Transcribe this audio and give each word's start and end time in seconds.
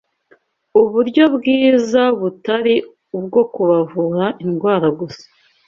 uburyo 0.81 1.23
bwiza 1.35 2.01
butari 2.19 2.75
ubwo 3.17 3.41
kubavura 3.53 4.25
indwara 4.43 4.87
gusa 4.99 5.25